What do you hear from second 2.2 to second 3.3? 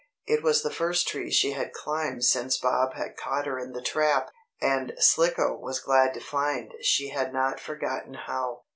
since Bob had